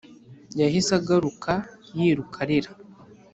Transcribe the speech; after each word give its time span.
Yahise 0.61 0.89
ahaguruka 0.93 1.51
yiruka 1.97 2.37
arira. 2.43 2.71